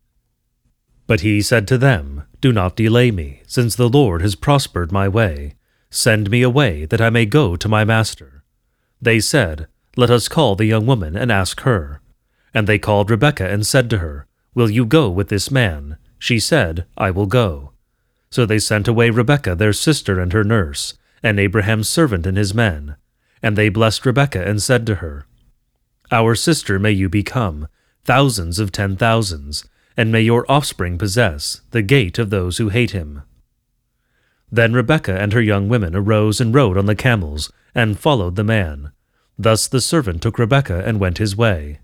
But 1.09 1.23
he 1.23 1.43
said 1.43 1.67
to 1.67 1.79
them, 1.79 2.23
Do 2.41 2.53
not 2.53 2.77
delay 2.77 3.11
me, 3.11 3.43
since 3.49 3.75
the 3.75 3.89
Lord 3.89 4.23
has 4.23 4.37
prospered 4.37 4.93
my 4.93 5.09
way. 5.09 5.57
Send 5.91 6.31
me 6.31 6.43
away, 6.43 6.85
that 6.85 7.01
I 7.01 7.11
may 7.11 7.27
go 7.27 7.57
to 7.57 7.69
my 7.69 7.85
master. 7.85 8.45
They 9.03 9.19
said, 9.19 9.67
Let 9.97 10.11
us 10.11 10.29
call 10.29 10.55
the 10.55 10.67
young 10.67 10.87
woman 10.87 11.17
and 11.17 11.33
ask 11.33 11.63
her. 11.63 12.01
And 12.55 12.69
they 12.69 12.79
called 12.79 13.11
Rebekah 13.11 13.51
and 13.51 13.67
said 13.67 13.91
to 13.91 13.99
her, 13.99 14.29
Will 14.55 14.71
you 14.71 14.87
go 14.87 15.11
with 15.11 15.29
this 15.29 15.51
man? 15.51 15.99
She 16.19 16.39
said, 16.39 16.87
I 16.97 17.11
will 17.11 17.27
go. 17.27 17.73
So 18.31 18.45
they 18.45 18.59
sent 18.59 18.89
away 18.89 19.11
Rebekah 19.11 19.55
their 19.55 19.73
sister 19.73 20.21
and 20.21 20.33
her 20.33 20.45
nurse, 20.45 20.95
and 21.23 21.41
Abraham's 21.41 21.89
servant 21.89 22.27
and 22.27 22.37
his 22.37 22.53
men. 22.53 22.97
And 23.43 23.57
they 23.57 23.69
blessed 23.69 24.05
Rebekah 24.05 24.47
and 24.47 24.61
said 24.61 24.87
to 24.87 24.97
her, 24.97 25.27
Our 26.11 26.35
sister 26.35 26.79
may 26.79 26.91
you 26.91 27.09
become, 27.09 27.69
thousands 28.05 28.59
of 28.59 28.73
ten 28.73 28.97
thousands, 28.97 29.65
and 29.97 30.13
may 30.13 30.23
your 30.23 30.51
offspring 30.51 30.99
possess 30.99 31.61
the 31.71 31.83
gate 31.83 32.19
of 32.19 32.31
those 32.31 32.59
who 32.59 32.69
hate 32.69 32.93
him. 32.93 33.23
Then 34.51 34.73
Rebekah 34.73 35.21
and 35.21 35.33
her 35.33 35.43
young 35.43 35.69
women 35.69 35.95
arose 35.95 36.41
and 36.41 36.55
rode 36.55 36.79
on 36.79 36.87
the 36.87 36.95
camels, 36.95 37.53
and 37.75 37.99
followed 37.99 38.37
the 38.37 38.45
man. 38.45 38.93
Thus 39.39 39.69
the 39.69 39.81
servant 39.81 40.23
took 40.23 40.39
Rebekah 40.39 40.85
and 40.85 40.99
went 40.99 41.19
his 41.19 41.37
way. 41.37 41.81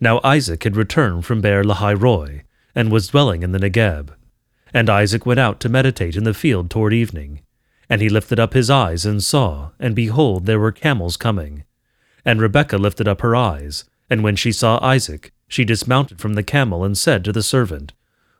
Now 0.00 0.20
Isaac 0.24 0.64
had 0.64 0.76
returned 0.76 1.24
from 1.24 1.40
Beer 1.40 1.62
Lahai 1.62 1.94
Roi, 1.94 2.42
and 2.76 2.92
was 2.92 3.08
dwelling 3.08 3.42
in 3.42 3.50
the 3.50 3.58
Negeb. 3.58 4.10
And 4.72 4.90
Isaac 4.90 5.24
went 5.24 5.40
out 5.40 5.58
to 5.60 5.68
meditate 5.68 6.14
in 6.14 6.24
the 6.24 6.34
field 6.34 6.70
toward 6.70 6.92
evening. 6.92 7.40
And 7.88 8.02
he 8.02 8.08
lifted 8.08 8.38
up 8.38 8.52
his 8.52 8.68
eyes 8.68 9.06
and 9.06 9.24
saw, 9.24 9.70
and 9.80 9.96
behold, 9.96 10.44
there 10.44 10.60
were 10.60 10.72
camels 10.72 11.16
coming. 11.16 11.64
And 12.24 12.40
Rebekah 12.40 12.78
lifted 12.78 13.08
up 13.08 13.22
her 13.22 13.34
eyes, 13.34 13.84
and 14.10 14.22
when 14.22 14.36
she 14.36 14.52
saw 14.52 14.78
Isaac, 14.84 15.32
she 15.48 15.64
dismounted 15.64 16.20
from 16.20 16.34
the 16.34 16.42
camel 16.42 16.84
and 16.84 16.98
said 16.98 17.24
to 17.24 17.32
the 17.32 17.42
servant, 17.42 17.92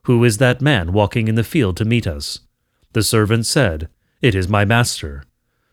Who 0.02 0.22
is 0.24 0.38
that 0.38 0.60
man 0.60 0.92
walking 0.92 1.28
in 1.28 1.36
the 1.36 1.44
field 1.44 1.76
to 1.78 1.84
meet 1.84 2.06
us? 2.06 2.40
The 2.92 3.02
servant 3.02 3.46
said, 3.46 3.88
It 4.20 4.34
is 4.34 4.48
my 4.48 4.64
master. 4.64 5.24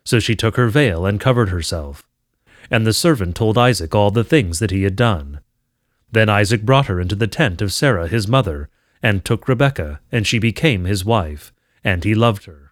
So 0.06 0.20
she 0.20 0.36
took 0.36 0.56
her 0.56 0.68
veil 0.68 1.06
and 1.06 1.20
covered 1.20 1.50
herself. 1.50 2.08
And 2.70 2.86
the 2.86 2.94
servant 2.94 3.36
told 3.36 3.58
Isaac 3.58 3.94
all 3.94 4.12
the 4.12 4.24
things 4.24 4.60
that 4.60 4.72
he 4.72 4.84
had 4.84 4.96
done. 4.96 5.40
Then 6.14 6.30
Isaac 6.30 6.62
brought 6.62 6.86
her 6.86 7.02
into 7.02 7.16
the 7.16 7.26
tent 7.26 7.60
of 7.60 7.74
Sarah 7.74 8.08
his 8.08 8.28
mother, 8.28 8.70
and 9.02 9.26
took 9.26 9.48
Rebekah, 9.48 10.00
and 10.12 10.28
she 10.28 10.38
became 10.38 10.86
his 10.86 11.04
wife, 11.04 11.52
and 11.84 12.04
he 12.04 12.14
loved 12.14 12.46
her. 12.46 12.72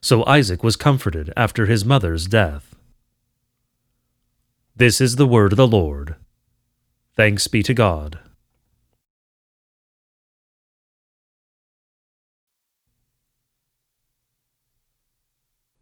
So 0.00 0.24
Isaac 0.24 0.64
was 0.64 0.74
comforted 0.74 1.34
after 1.36 1.66
his 1.66 1.84
mother's 1.84 2.26
death. 2.26 2.74
This 4.74 5.02
is 5.02 5.16
the 5.16 5.26
word 5.26 5.52
of 5.52 5.58
the 5.58 5.66
Lord. 5.66 6.16
Thanks 7.14 7.46
be 7.46 7.62
to 7.62 7.74
God. 7.74 8.18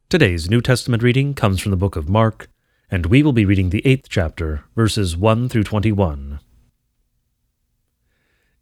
Today's 0.09 0.51
New 0.51 0.61
Testament 0.61 1.05
reading 1.05 1.35
comes 1.35 1.61
from 1.61 1.71
the 1.71 1.77
book 1.77 1.95
of 1.95 2.09
Mark, 2.09 2.51
and 2.91 3.07
we 3.07 3.23
will 3.23 3.33
be 3.33 3.45
reading 3.45 3.71
the 3.71 3.87
eighth 3.87 4.09
chapter, 4.09 4.65
verses 4.75 5.17
1 5.17 5.49
through 5.49 5.63
21. 5.63 6.41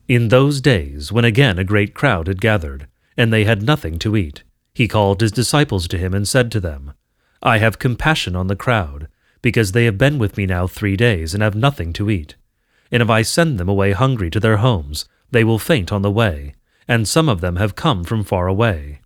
In 0.09 0.29
those 0.29 0.63
days, 0.63 1.13
when 1.13 1.27
again 1.27 1.59
a 1.59 1.65
great 1.65 1.93
crowd 1.93 2.29
had 2.29 2.41
gathered, 2.41 2.89
and 3.15 3.31
they 3.31 3.45
had 3.45 3.61
nothing 3.63 3.99
to 3.99 4.17
eat, 4.17 4.43
he 4.73 4.89
called 4.89 5.21
his 5.21 5.31
disciples 5.31 5.87
to 5.89 5.99
him 5.99 6.15
and 6.15 6.27
said 6.27 6.51
to 6.53 6.61
them, 6.61 6.95
I 7.43 7.59
have 7.59 7.79
compassion 7.79 8.35
on 8.35 8.47
the 8.47 8.57
crowd, 8.57 9.09
because 9.43 9.73
they 9.73 9.85
have 9.85 9.99
been 9.99 10.19
with 10.19 10.39
me 10.39 10.47
now 10.47 10.67
three 10.67 10.97
days 10.97 11.35
and 11.35 11.43
have 11.43 11.55
nothing 11.55 11.93
to 11.93 12.09
eat. 12.09 12.37
And 12.91 13.03
if 13.03 13.11
I 13.11 13.21
send 13.21 13.59
them 13.59 13.69
away 13.69 13.93
hungry 13.93 14.31
to 14.31 14.41
their 14.41 14.57
homes, 14.57 15.07
they 15.31 15.45
will 15.45 15.59
faint 15.59 15.93
on 15.93 16.01
the 16.01 16.11
way, 16.11 16.55
and 16.89 17.07
some 17.07 17.29
of 17.29 17.43
them 17.43 17.57
have 17.57 17.77
come 17.77 18.03
from 18.03 18.25
far 18.25 18.47
away. 18.47 19.01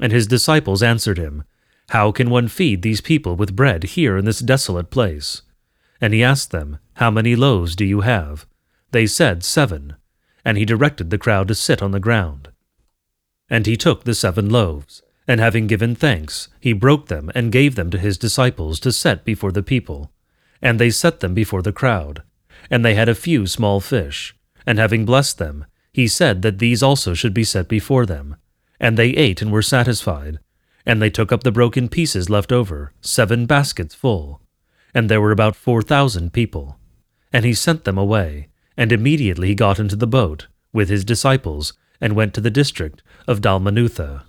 And 0.00 0.10
his 0.10 0.26
disciples 0.26 0.82
answered 0.82 1.18
him, 1.18 1.44
How 1.90 2.10
can 2.10 2.30
one 2.30 2.48
feed 2.48 2.82
these 2.82 3.00
people 3.00 3.36
with 3.36 3.54
bread 3.54 3.84
here 3.84 4.18
in 4.18 4.24
this 4.24 4.40
desolate 4.40 4.90
place? 4.90 5.42
And 6.00 6.12
he 6.12 6.24
asked 6.24 6.50
them, 6.50 6.80
How 6.94 7.12
many 7.12 7.36
loaves 7.36 7.76
do 7.76 7.84
you 7.84 8.00
have? 8.00 8.44
They 8.90 9.06
said, 9.06 9.44
Seven. 9.44 9.94
And 10.44 10.56
he 10.56 10.64
directed 10.64 11.10
the 11.10 11.18
crowd 11.18 11.48
to 11.48 11.54
sit 11.54 11.82
on 11.82 11.90
the 11.90 12.00
ground. 12.00 12.48
And 13.48 13.66
he 13.66 13.76
took 13.76 14.04
the 14.04 14.14
seven 14.14 14.48
loaves, 14.48 15.02
and 15.26 15.40
having 15.40 15.66
given 15.66 15.94
thanks, 15.94 16.48
he 16.60 16.72
broke 16.72 17.08
them 17.08 17.30
and 17.34 17.52
gave 17.52 17.74
them 17.74 17.90
to 17.90 17.98
his 17.98 18.18
disciples 18.18 18.80
to 18.80 18.92
set 18.92 19.24
before 19.24 19.52
the 19.52 19.62
people. 19.62 20.12
And 20.62 20.78
they 20.78 20.90
set 20.90 21.20
them 21.20 21.34
before 21.34 21.62
the 21.62 21.72
crowd. 21.72 22.22
And 22.70 22.84
they 22.84 22.94
had 22.94 23.08
a 23.08 23.14
few 23.14 23.46
small 23.46 23.80
fish. 23.80 24.36
And 24.66 24.78
having 24.78 25.04
blessed 25.04 25.38
them, 25.38 25.66
he 25.92 26.06
said 26.06 26.42
that 26.42 26.58
these 26.58 26.82
also 26.82 27.14
should 27.14 27.34
be 27.34 27.44
set 27.44 27.68
before 27.68 28.06
them. 28.06 28.36
And 28.78 28.96
they 28.96 29.10
ate 29.10 29.42
and 29.42 29.50
were 29.50 29.62
satisfied. 29.62 30.38
And 30.86 31.00
they 31.00 31.10
took 31.10 31.32
up 31.32 31.42
the 31.42 31.52
broken 31.52 31.88
pieces 31.88 32.30
left 32.30 32.52
over, 32.52 32.92
seven 33.00 33.46
baskets 33.46 33.94
full. 33.94 34.40
And 34.94 35.08
there 35.08 35.20
were 35.20 35.32
about 35.32 35.56
four 35.56 35.82
thousand 35.82 36.32
people. 36.32 36.78
And 37.32 37.44
he 37.44 37.54
sent 37.54 37.84
them 37.84 37.98
away, 37.98 38.48
and 38.80 38.92
immediately 38.92 39.48
he 39.48 39.54
got 39.54 39.78
into 39.78 39.94
the 39.94 40.06
boat, 40.06 40.46
with 40.72 40.88
his 40.88 41.04
disciples, 41.04 41.74
and 42.00 42.16
went 42.16 42.32
to 42.32 42.40
the 42.40 42.50
district 42.50 43.02
of 43.28 43.42
Dalmanutha. 43.42 44.22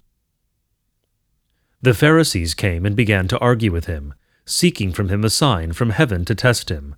The 1.82 1.94
Pharisees 1.94 2.54
came 2.54 2.86
and 2.86 2.94
began 2.94 3.30
to 3.30 3.40
argue 3.40 3.72
with 3.72 3.86
him, 3.86 4.14
seeking 4.46 4.92
from 4.92 5.08
him 5.08 5.24
a 5.24 5.30
sign 5.30 5.72
from 5.72 5.92
heaven 5.92 6.26
to 6.26 6.36
test 6.36 6.68
him. 6.68 6.96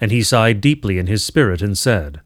And 0.00 0.12
he 0.12 0.22
sighed 0.22 0.60
deeply 0.60 0.96
in 1.00 1.08
his 1.08 1.24
spirit 1.24 1.60
and 1.60 1.76
said, 1.76 2.20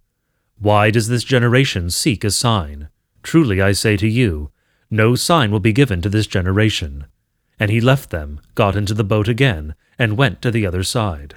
Why 0.59 0.91
does 0.91 1.09
this 1.09 1.25
generation 1.25 1.89
seek 1.89 2.23
a 2.23 2.31
sign? 2.31 2.91
Truly 3.23 3.63
I 3.63 3.73
say 3.73 3.97
to 3.97 4.07
you, 4.07 4.51
no 4.91 5.15
sign 5.15 5.51
will 5.51 5.59
be 5.59 5.73
given 5.73 6.03
to 6.03 6.11
this 6.11 6.27
generation. 6.27 7.07
And 7.59 7.71
he 7.71 7.81
left 7.81 8.11
them, 8.11 8.43
got 8.55 8.77
into 8.77 8.93
the 8.93 9.05
boat 9.05 9.27
again, 9.27 9.75
and 9.99 10.19
went 10.19 10.43
to 10.43 10.51
the 10.51 10.67
other 10.67 10.83
side. 10.83 11.37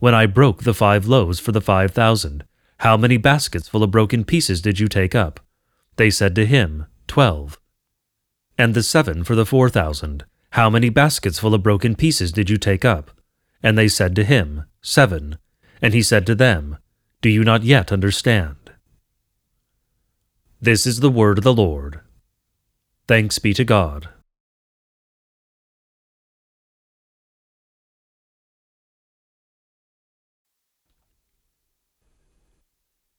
When 0.00 0.14
I 0.14 0.26
broke 0.26 0.62
the 0.62 0.74
five 0.74 1.06
loaves 1.06 1.40
for 1.40 1.50
the 1.50 1.60
five 1.60 1.90
thousand, 1.90 2.44
how 2.78 2.96
many 2.96 3.16
baskets 3.16 3.68
full 3.68 3.82
of 3.82 3.90
broken 3.90 4.24
pieces 4.24 4.62
did 4.62 4.78
you 4.78 4.86
take 4.86 5.14
up? 5.14 5.40
They 5.96 6.10
said 6.10 6.36
to 6.36 6.46
him, 6.46 6.86
Twelve. 7.08 7.58
And 8.56 8.74
the 8.74 8.84
seven 8.84 9.24
for 9.24 9.34
the 9.34 9.46
four 9.46 9.68
thousand, 9.68 10.24
how 10.50 10.70
many 10.70 10.88
baskets 10.88 11.40
full 11.40 11.52
of 11.52 11.64
broken 11.64 11.96
pieces 11.96 12.30
did 12.30 12.48
you 12.48 12.58
take 12.58 12.84
up? 12.84 13.10
And 13.60 13.76
they 13.76 13.88
said 13.88 14.14
to 14.16 14.24
him, 14.24 14.64
Seven. 14.80 15.38
And 15.82 15.94
he 15.94 16.02
said 16.02 16.26
to 16.26 16.34
them, 16.36 16.78
Do 17.20 17.28
you 17.28 17.42
not 17.42 17.64
yet 17.64 17.90
understand? 17.90 18.72
This 20.60 20.86
is 20.86 21.00
the 21.00 21.10
word 21.10 21.38
of 21.38 21.44
the 21.44 21.52
Lord. 21.52 22.00
Thanks 23.08 23.40
be 23.40 23.52
to 23.54 23.64
God. 23.64 24.08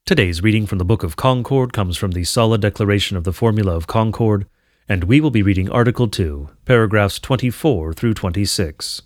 Today's 0.10 0.42
reading 0.42 0.66
from 0.66 0.80
the 0.80 0.86
Book 0.86 1.04
of 1.04 1.16
Concord 1.16 1.72
comes 1.72 1.96
from 1.96 2.14
the 2.14 2.24
Solid 2.24 2.62
Declaration 2.62 3.16
of 3.16 3.26
the 3.26 3.32
Formula 3.32 3.76
of 3.76 3.86
Concord, 3.86 4.48
and 4.88 5.04
we 5.04 5.22
will 5.22 5.30
be 5.30 5.44
reading 5.44 5.70
Article 5.70 6.08
2, 6.08 6.50
paragraphs 6.66 7.20
24 7.20 7.94
through 7.94 8.16
26. 8.16 9.04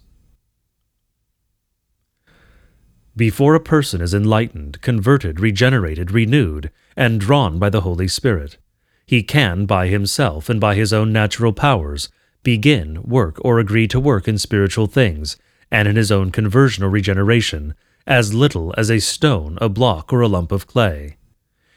Before 3.18 3.54
a 3.54 3.60
person 3.60 4.00
is 4.00 4.14
enlightened, 4.14 4.82
converted, 4.82 5.42
regenerated, 5.42 6.10
renewed, 6.10 6.72
and 6.96 7.20
drawn 7.20 7.60
by 7.60 7.70
the 7.70 7.82
Holy 7.82 8.08
Spirit, 8.08 8.58
he 9.06 9.24
can, 9.24 9.66
by 9.66 9.88
himself 9.88 10.48
and 10.48 10.62
by 10.62 10.74
his 10.74 10.94
own 10.94 11.12
natural 11.12 11.52
powers, 11.52 12.08
begin, 12.44 13.04
work, 13.04 13.36
or 13.44 13.60
agree 13.60 13.90
to 13.90 14.00
work 14.00 14.26
in 14.26 14.38
spiritual 14.38 14.88
things, 14.88 15.36
and 15.70 15.86
in 15.86 15.98
his 15.98 16.14
own 16.14 16.32
conversion 16.32 16.82
or 16.82 16.90
regeneration, 16.90 17.76
as 18.06 18.34
little 18.34 18.74
as 18.78 18.92
a 18.92 19.00
stone, 19.00 19.58
a 19.62 19.70
block, 19.70 20.12
or 20.12 20.22
a 20.22 20.28
lump 20.28 20.52
of 20.52 20.68
clay. 20.68 21.18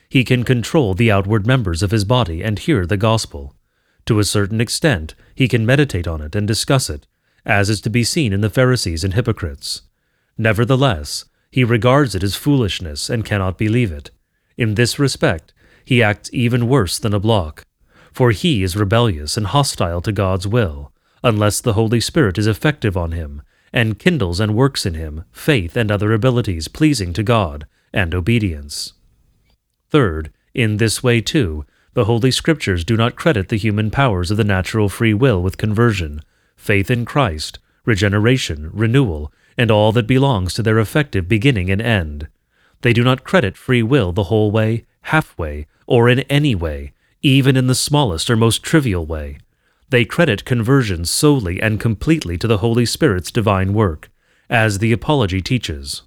He 0.09 0.25
can 0.25 0.45
control 0.45 0.95
the 0.95 1.11
outward 1.11 1.47
members 1.47 1.83
of 1.83 1.91
his 1.91 2.05
body 2.05 2.43
and 2.43 2.59
hear 2.59 2.87
the 2.87 2.97
gospel. 2.97 3.55
To 4.07 4.19
a 4.19 4.25
certain 4.25 4.61
extent, 4.61 5.15
he 5.35 5.49
can 5.49 5.67
meditate 5.67 6.07
on 6.07 6.21
it 6.21 6.35
and 6.35 6.47
discuss 6.47 6.89
it, 6.89 7.07
as 7.45 7.69
is 7.71 7.81
to 7.83 7.91
be 7.91 8.05
seen 8.05 8.33
in 8.33 8.41
the 8.41 8.51
Pharisees 8.51 9.05
and 9.05 9.15
hypocrites. 9.15 9.83
Nevertheless, 10.39 11.25
he 11.51 11.65
regards 11.65 12.15
it 12.15 12.23
as 12.23 12.37
foolishness 12.37 13.09
and 13.09 13.25
cannot 13.25 13.59
believe 13.59 13.93
it. 13.93 14.11
In 14.57 14.75
this 14.75 14.99
respect, 14.99 15.53
he 15.85 16.03
acts 16.03 16.31
even 16.33 16.69
worse 16.69 16.99
than 16.99 17.15
a 17.15 17.21
block, 17.21 17.65
for 18.13 18.31
he 18.31 18.63
is 18.63 18.77
rebellious 18.77 19.37
and 19.37 19.47
hostile 19.47 20.01
to 20.03 20.13
God's 20.13 20.47
will, 20.47 20.93
unless 21.23 21.61
the 21.61 21.75
Holy 21.75 22.01
Spirit 22.01 22.39
is 22.39 22.47
effective 22.47 22.97
on 22.97 23.13
him, 23.13 23.43
and 23.77 23.99
kindles 23.99 24.41
and 24.41 24.57
works 24.57 24.87
in 24.87 24.95
him 24.95 25.23
faith 25.33 25.77
and 25.77 25.93
other 25.93 26.15
abilities 26.15 26.67
pleasing 26.67 27.13
to 27.13 27.23
God, 27.23 27.67
and 27.93 28.15
obedience. 28.15 28.95
Third, 29.91 30.33
in 30.55 30.79
this 30.79 31.03
way 31.03 31.21
too, 31.21 31.67
the 31.93 32.07
Holy 32.07 32.31
Scriptures 32.31 32.85
do 32.85 32.97
not 32.97 33.17
credit 33.17 33.51
the 33.51 33.59
human 33.59 33.91
powers 33.91 34.31
of 34.31 34.39
the 34.39 34.45
natural 34.45 34.89
free 34.89 35.13
will 35.13 35.43
with 35.43 35.59
conversion, 35.59 36.23
faith 36.57 36.91
in 36.91 37.05
Christ, 37.05 37.59
regeneration, 37.85 38.71
renewal, 38.73 39.31
and 39.59 39.71
all 39.71 39.93
that 39.93 40.07
belongs 40.07 40.55
to 40.55 40.63
their 40.63 40.79
effective 40.79 41.29
beginning 41.29 41.69
and 41.69 41.83
end. 41.83 42.29
They 42.81 42.95
do 42.95 43.05
not 43.05 43.25
credit 43.25 43.59
free 43.59 43.83
will 43.83 44.11
the 44.11 44.25
whole 44.25 44.51
way, 44.51 44.87
halfway, 45.03 45.67
or 45.87 46.09
in 46.09 46.21
any 46.21 46.55
way, 46.55 46.95
even 47.21 47.59
in 47.59 47.67
the 47.67 47.75
smallest 47.75 48.31
or 48.31 48.37
most 48.37 48.63
trivial 48.63 49.05
way. 49.05 49.37
They 49.89 50.05
credit 50.05 50.45
conversion 50.45 51.05
solely 51.05 51.61
and 51.61 51.79
completely 51.79 52.37
to 52.39 52.49
the 52.49 52.59
Holy 52.59 52.87
Spirit's 52.87 53.31
divine 53.31 53.73
work, 53.73 54.11
as 54.51 54.79
the 54.79 54.93
Apology 54.93 55.41
teaches. 55.41 56.03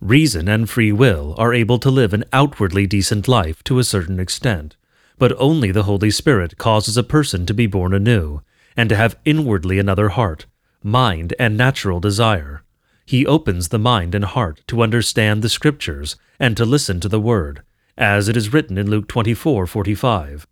Reason 0.00 0.48
and 0.48 0.68
free 0.68 0.92
will 0.92 1.34
are 1.38 1.54
able 1.54 1.78
to 1.78 1.90
live 1.90 2.12
an 2.12 2.24
outwardly 2.32 2.86
decent 2.86 3.28
life 3.28 3.62
to 3.64 3.78
a 3.78 3.84
certain 3.84 4.20
extent, 4.20 4.76
but 5.18 5.32
only 5.38 5.70
the 5.70 5.84
Holy 5.84 6.10
Spirit 6.10 6.58
causes 6.58 6.96
a 6.96 7.04
person 7.04 7.46
to 7.46 7.54
be 7.54 7.66
born 7.66 7.94
anew, 7.94 8.42
and 8.76 8.88
to 8.88 8.96
have 8.96 9.18
inwardly 9.24 9.78
another 9.78 10.10
heart, 10.10 10.46
mind, 10.82 11.34
and 11.38 11.56
natural 11.56 12.00
desire. 12.00 12.64
He 13.06 13.26
opens 13.26 13.68
the 13.68 13.78
mind 13.78 14.14
and 14.14 14.24
heart 14.24 14.62
to 14.66 14.82
understand 14.82 15.42
the 15.42 15.48
Scriptures 15.48 16.16
and 16.38 16.56
to 16.56 16.64
listen 16.64 17.00
to 17.00 17.08
the 17.08 17.20
Word, 17.20 17.62
as 17.96 18.28
it 18.28 18.36
is 18.36 18.52
written 18.52 18.76
in 18.76 18.90
Luke 18.90 19.08
24:45. 19.08 20.46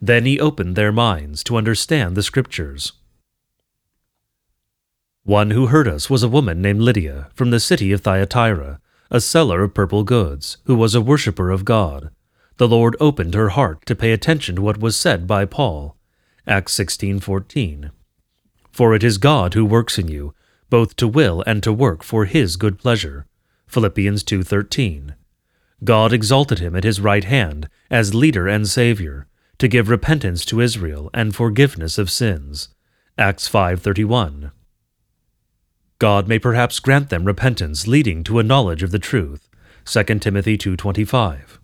Then 0.00 0.26
he 0.26 0.38
opened 0.38 0.76
their 0.76 0.92
minds 0.92 1.42
to 1.44 1.56
understand 1.56 2.16
the 2.16 2.22
Scriptures. 2.22 2.92
One 5.24 5.50
who 5.50 5.66
heard 5.66 5.88
us 5.88 6.10
was 6.10 6.22
a 6.22 6.28
woman 6.28 6.60
named 6.60 6.82
Lydia 6.82 7.28
from 7.34 7.50
the 7.50 7.60
city 7.60 7.92
of 7.92 8.02
Thyatira, 8.02 8.78
a 9.10 9.20
seller 9.20 9.62
of 9.62 9.74
purple 9.74 10.04
goods, 10.04 10.58
who 10.64 10.76
was 10.76 10.94
a 10.94 11.00
worshipper 11.00 11.50
of 11.50 11.64
God. 11.64 12.10
The 12.58 12.68
Lord 12.68 12.94
opened 13.00 13.34
her 13.34 13.50
heart 13.50 13.84
to 13.86 13.96
pay 13.96 14.12
attention 14.12 14.56
to 14.56 14.62
what 14.62 14.78
was 14.78 14.96
said 14.96 15.26
by 15.26 15.46
Paul. 15.46 15.96
Acts 16.46 16.74
16:14. 16.74 17.90
For 18.70 18.94
it 18.94 19.02
is 19.02 19.18
God 19.18 19.54
who 19.54 19.64
works 19.64 19.98
in 19.98 20.08
you, 20.08 20.34
both 20.68 20.94
to 20.96 21.08
will 21.08 21.42
and 21.46 21.62
to 21.62 21.72
work 21.72 22.02
for 22.02 22.26
his 22.26 22.56
good 22.56 22.78
pleasure. 22.78 23.26
Philippians 23.66 24.22
2:13. 24.22 25.14
God 25.82 26.12
exalted 26.12 26.58
him 26.58 26.76
at 26.76 26.84
his 26.84 27.00
right 27.00 27.24
hand 27.24 27.68
as 27.90 28.14
leader 28.14 28.46
and 28.46 28.68
savior 28.68 29.26
to 29.58 29.68
give 29.68 29.88
repentance 29.88 30.44
to 30.44 30.60
Israel 30.60 31.10
and 31.14 31.34
forgiveness 31.34 31.98
of 31.98 32.10
sins. 32.10 32.68
Acts 33.18 33.48
5:31. 33.48 34.52
God 35.98 36.28
may 36.28 36.38
perhaps 36.38 36.78
grant 36.78 37.08
them 37.08 37.24
repentance 37.24 37.86
leading 37.86 38.22
to 38.24 38.38
a 38.38 38.42
knowledge 38.42 38.82
of 38.82 38.90
the 38.90 38.98
truth. 38.98 39.48
2 39.86 40.20
Timothy 40.20 40.58
2:25. 40.58 41.58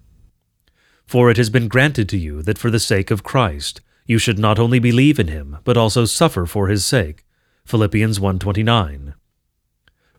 For 1.06 1.30
it 1.30 1.36
has 1.36 1.50
been 1.50 1.68
granted 1.68 2.08
to 2.08 2.16
you 2.16 2.42
that 2.42 2.56
for 2.56 2.70
the 2.70 2.80
sake 2.80 3.10
of 3.10 3.22
Christ 3.22 3.82
you 4.06 4.18
should 4.18 4.38
not 4.38 4.58
only 4.58 4.78
believe 4.78 5.18
in 5.18 5.28
him 5.28 5.58
but 5.64 5.76
also 5.76 6.06
suffer 6.06 6.46
for 6.46 6.68
his 6.68 6.86
sake. 6.86 7.26
Philippians 7.66 8.18
1:29. 8.18 9.14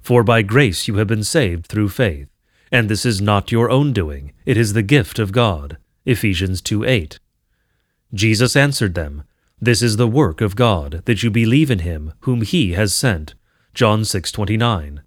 For 0.02 0.24
by 0.24 0.44
grace 0.44 0.88
you 0.88 0.96
have 0.96 1.08
been 1.08 1.24
saved 1.24 1.66
through 1.66 1.90
faith, 1.90 2.28
and 2.72 2.90
this 2.90 3.06
is 3.06 3.22
not 3.22 3.52
your 3.52 3.70
own 3.72 3.94
doing, 3.94 4.34
it 4.46 4.58
is 4.58 4.74
the 4.74 4.84
gift 4.84 5.18
of 5.18 5.32
God. 5.32 5.78
Ephesians 6.06 6.62
2:8. 6.62 7.20
Jesus 8.14 8.56
answered 8.56 8.94
them, 8.94 9.24
This 9.60 9.82
is 9.82 9.98
the 9.98 10.08
work 10.08 10.40
of 10.42 10.56
God, 10.56 11.02
that 11.06 11.24
you 11.24 11.32
believe 11.32 11.72
in 11.72 11.80
him 11.80 12.14
whom 12.22 12.42
he 12.42 12.74
has 12.74 12.94
sent. 12.94 13.34
John 13.74 14.02
6:29. 14.02 15.02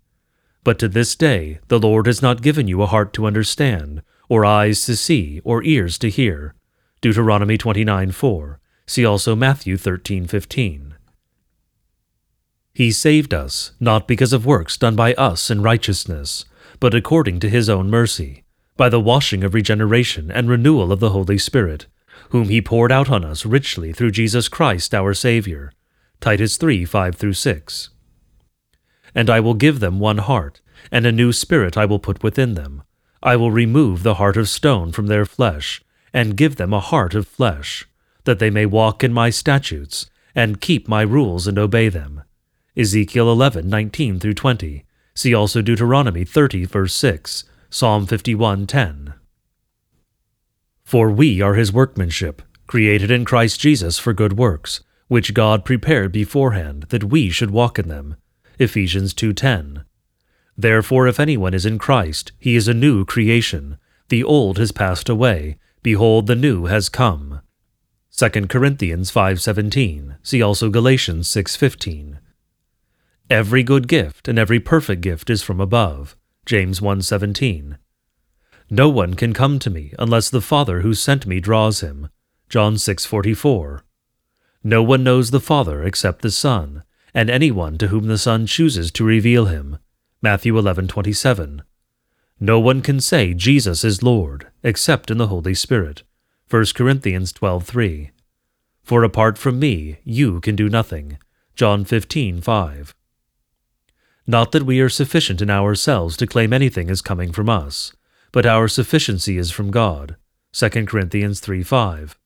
But 0.64 0.78
to 0.80 0.88
this 0.88 1.14
day 1.14 1.60
the 1.68 1.78
Lord 1.78 2.06
has 2.06 2.20
not 2.20 2.42
given 2.42 2.66
you 2.66 2.82
a 2.82 2.86
heart 2.86 3.12
to 3.12 3.26
understand, 3.26 4.02
or 4.28 4.44
eyes 4.44 4.82
to 4.86 4.96
see, 4.96 5.40
or 5.44 5.62
ears 5.62 5.98
to 5.98 6.10
hear. 6.10 6.54
Deuteronomy 7.00 7.56
29:4. 7.56 8.58
See 8.86 9.04
also 9.04 9.36
Matthew 9.36 9.76
13:15. 9.76 10.94
He 12.74 12.90
saved 12.90 13.32
us, 13.32 13.72
not 13.78 14.08
because 14.08 14.32
of 14.32 14.44
works 14.44 14.76
done 14.76 14.96
by 14.96 15.14
us 15.14 15.48
in 15.48 15.62
righteousness, 15.62 16.44
but 16.80 16.94
according 16.94 17.38
to 17.40 17.48
his 17.48 17.68
own 17.68 17.88
mercy, 17.88 18.42
by 18.76 18.88
the 18.88 19.00
washing 19.00 19.44
of 19.44 19.54
regeneration 19.54 20.30
and 20.30 20.48
renewal 20.48 20.90
of 20.90 21.00
the 21.00 21.10
Holy 21.10 21.38
Spirit, 21.38 21.86
whom 22.30 22.48
he 22.48 22.60
poured 22.60 22.92
out 22.92 23.10
on 23.10 23.24
us 23.24 23.46
richly 23.46 23.92
through 23.92 24.10
Jesus 24.10 24.48
Christ 24.48 24.94
our 24.94 25.14
Saviour. 25.14 25.72
Titus 26.20 26.56
3 26.56 26.84
5 26.84 27.14
through 27.14 27.32
6. 27.32 27.90
And 29.14 29.30
I 29.30 29.40
will 29.40 29.54
give 29.54 29.80
them 29.80 29.98
one 29.98 30.18
heart, 30.18 30.60
and 30.90 31.06
a 31.06 31.12
new 31.12 31.32
spirit 31.32 31.76
I 31.76 31.84
will 31.84 31.98
put 31.98 32.22
within 32.22 32.54
them. 32.54 32.82
I 33.22 33.36
will 33.36 33.50
remove 33.50 34.02
the 34.02 34.14
heart 34.14 34.36
of 34.36 34.48
stone 34.48 34.92
from 34.92 35.06
their 35.06 35.24
flesh, 35.26 35.82
and 36.12 36.36
give 36.36 36.56
them 36.56 36.72
a 36.72 36.80
heart 36.80 37.14
of 37.14 37.26
flesh, 37.26 37.86
that 38.24 38.38
they 38.38 38.50
may 38.50 38.66
walk 38.66 39.02
in 39.02 39.12
my 39.12 39.30
statutes, 39.30 40.10
and 40.34 40.60
keep 40.60 40.88
my 40.88 41.02
rules 41.02 41.46
and 41.46 41.58
obey 41.58 41.88
them. 41.88 42.22
Ezekiel 42.76 43.30
11 43.30 43.68
19 43.68 44.20
through 44.20 44.34
20. 44.34 44.84
See 45.14 45.34
also 45.34 45.62
Deuteronomy 45.62 46.24
30, 46.24 46.66
verse 46.66 46.94
6, 46.94 47.44
Psalm 47.70 48.06
51 48.06 48.66
10. 48.66 49.14
For 50.86 51.10
we 51.10 51.40
are 51.42 51.54
his 51.54 51.72
workmanship, 51.72 52.42
created 52.68 53.10
in 53.10 53.24
Christ 53.24 53.58
Jesus 53.58 53.98
for 53.98 54.12
good 54.12 54.38
works, 54.38 54.82
which 55.08 55.34
God 55.34 55.64
prepared 55.64 56.12
beforehand 56.12 56.86
that 56.90 57.02
we 57.02 57.28
should 57.28 57.50
walk 57.50 57.80
in 57.80 57.88
them. 57.88 58.14
Ephesians 58.60 59.12
2:10. 59.12 59.82
Therefore 60.56 61.08
if 61.08 61.18
anyone 61.18 61.54
is 61.54 61.66
in 61.66 61.80
Christ, 61.80 62.30
he 62.38 62.54
is 62.54 62.68
a 62.68 62.72
new 62.72 63.04
creation. 63.04 63.78
The 64.10 64.22
old 64.22 64.58
has 64.58 64.70
passed 64.70 65.08
away; 65.08 65.58
behold 65.82 66.28
the 66.28 66.36
new 66.36 66.66
has 66.66 66.88
come. 66.88 67.40
2 68.12 68.48
Corinthians 68.48 69.10
5:17. 69.10 70.14
See 70.22 70.40
also 70.40 70.70
Galatians 70.70 71.28
6:15. 71.28 72.20
Every 73.28 73.64
good 73.64 73.88
gift 73.88 74.28
and 74.28 74.38
every 74.38 74.60
perfect 74.60 75.00
gift 75.00 75.30
is 75.30 75.42
from 75.42 75.60
above. 75.60 76.14
James 76.46 76.80
1:17. 76.80 77.76
No 78.70 78.88
one 78.88 79.14
can 79.14 79.32
come 79.32 79.60
to 79.60 79.70
me 79.70 79.92
unless 79.96 80.28
the 80.28 80.40
Father 80.40 80.80
who 80.80 80.92
sent 80.92 81.24
me 81.24 81.38
draws 81.38 81.82
him. 81.82 82.08
John 82.48 82.74
6:44. 82.74 83.84
No 84.64 84.82
one 84.82 85.04
knows 85.04 85.30
the 85.30 85.40
Father 85.40 85.84
except 85.84 86.22
the 86.22 86.32
Son, 86.32 86.82
and 87.14 87.30
anyone 87.30 87.78
to 87.78 87.88
whom 87.88 88.08
the 88.08 88.18
Son 88.18 88.44
chooses 88.44 88.90
to 88.92 89.04
reveal 89.04 89.44
him. 89.44 89.78
Matthew 90.20 90.58
11:27. 90.58 91.62
No 92.40 92.58
one 92.58 92.82
can 92.82 93.00
say 93.00 93.34
Jesus 93.34 93.84
is 93.84 94.02
Lord 94.02 94.48
except 94.64 95.12
in 95.12 95.18
the 95.18 95.28
Holy 95.28 95.54
Spirit. 95.54 96.02
1 96.48 96.74
Corinthians 96.74 97.32
12:3. 97.32 98.10
For 98.82 99.04
apart 99.04 99.38
from 99.38 99.60
me 99.60 99.98
you 100.02 100.40
can 100.40 100.56
do 100.56 100.68
nothing. 100.68 101.18
John 101.54 101.84
15:5. 101.84 102.96
Not 104.26 104.50
that 104.50 104.66
we 104.66 104.80
are 104.80 104.88
sufficient 104.88 105.40
in 105.40 105.50
ourselves 105.50 106.16
to 106.16 106.26
claim 106.26 106.52
anything 106.52 106.90
as 106.90 107.00
coming 107.00 107.30
from 107.30 107.48
us 107.48 107.92
but 108.36 108.44
our 108.44 108.68
sufficiency 108.68 109.38
is 109.38 109.50
from 109.50 109.70
God. 109.70 110.14
2 110.52 110.68
Corinthians 110.84 111.40
3 111.40 111.62
5. 111.62 112.18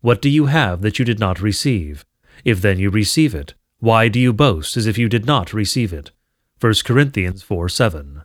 What 0.00 0.22
do 0.22 0.30
you 0.30 0.46
have 0.46 0.80
that 0.80 0.98
you 0.98 1.04
did 1.04 1.18
not 1.18 1.42
receive? 1.42 2.06
If 2.46 2.62
then 2.62 2.78
you 2.78 2.88
receive 2.88 3.34
it, 3.34 3.52
why 3.78 4.08
do 4.08 4.18
you 4.18 4.32
boast 4.32 4.74
as 4.78 4.86
if 4.86 4.96
you 4.96 5.06
did 5.06 5.26
not 5.26 5.52
receive 5.52 5.92
it? 5.92 6.12
1 6.60 6.72
Corinthians 6.82 7.42
4 7.42 7.68
7. 7.68 8.22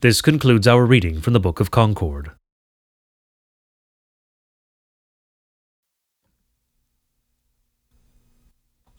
This 0.00 0.22
concludes 0.22 0.66
our 0.66 0.86
reading 0.86 1.20
from 1.20 1.34
the 1.34 1.40
Book 1.40 1.60
of 1.60 1.70
Concord. 1.70 2.30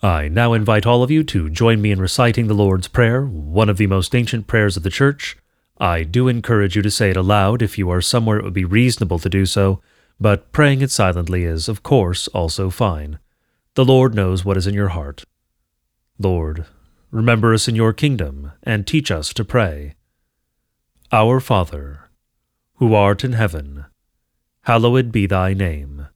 I 0.03 0.27
now 0.27 0.53
invite 0.53 0.85
all 0.85 1.01
of 1.01 1.09
you 1.09 1.23
to 1.23 1.49
join 1.49 1.81
me 1.81 1.89
in 1.89 1.99
reciting 1.99 2.45
the 2.45 2.53
Lord's 2.53 2.87
Prayer, 2.87 3.25
one 3.25 3.67
of 3.67 3.77
the 3.77 3.87
most 3.87 4.13
ancient 4.13 4.45
prayers 4.45 4.77
of 4.77 4.83
the 4.83 4.91
Church. 4.91 5.35
I 5.77 6.03
do 6.03 6.29
encourage 6.29 6.77
you 6.77 6.81
to 6.83 6.91
say 6.91 7.09
it 7.09 7.17
aloud 7.17 7.61
if 7.61 7.77
you 7.77 7.89
are 7.89 8.01
somewhere 8.01 8.37
it 8.37 8.45
would 8.45 8.53
be 8.53 8.63
reasonable 8.63 9.19
to 9.19 9.29
do 9.29 9.45
so, 9.45 9.81
but 10.19 10.51
praying 10.53 10.81
it 10.81 10.91
silently 10.91 11.43
is, 11.43 11.67
of 11.67 11.83
course, 11.83 12.29
also 12.29 12.69
fine. 12.69 13.19
The 13.73 13.83
Lord 13.83 14.15
knows 14.15 14.45
what 14.45 14.55
is 14.55 14.67
in 14.67 14.73
your 14.73 14.89
heart. 14.89 15.25
Lord, 16.17 16.65
remember 17.11 17.53
us 17.53 17.67
in 17.67 17.75
your 17.75 17.91
kingdom, 17.91 18.53
and 18.63 18.87
teach 18.87 19.11
us 19.11 19.33
to 19.33 19.43
pray. 19.43 19.95
Our 21.11 21.41
Father, 21.41 22.09
who 22.75 22.93
art 22.93 23.25
in 23.25 23.33
heaven, 23.33 23.85
hallowed 24.61 25.11
be 25.11 25.27
thy 25.27 25.53
name. 25.53 26.07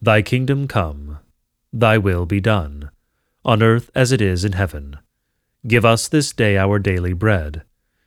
Thy 0.00 0.22
kingdom 0.22 0.68
come, 0.68 1.18
thy 1.72 1.98
will 1.98 2.26
be 2.26 2.40
done, 2.40 2.90
on 3.44 3.60
earth 3.60 3.90
as 3.92 4.12
it 4.12 4.20
is 4.20 4.44
in 4.44 4.52
heaven. 4.52 4.98
Give 5.66 5.84
us 5.84 6.06
this 6.06 6.32
day 6.32 6.56
our 6.56 6.78
daily 6.78 7.12
bread 7.12 7.64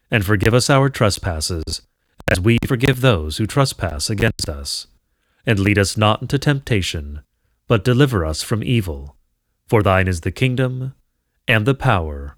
and 0.10 0.26
forgive 0.26 0.54
us 0.54 0.70
our 0.70 0.90
trespasses, 0.90 1.82
as 2.30 2.40
we 2.40 2.58
forgive 2.66 3.02
those 3.02 3.38
who 3.38 3.46
trespass 3.46 4.10
against 4.10 4.50
us. 4.50 4.88
And 5.46 5.60
lead 5.60 5.78
us 5.78 5.96
not 5.98 6.22
into 6.22 6.38
temptation, 6.38 7.22
but 7.68 7.84
deliver 7.84 8.26
us 8.26 8.44
from 8.44 8.64
evil. 8.64 9.16
For 9.68 9.84
thine 9.84 10.08
is 10.08 10.22
the 10.22 10.32
kingdom, 10.32 10.94
and 11.48 11.66
the 11.66 11.76
power, 11.76 12.36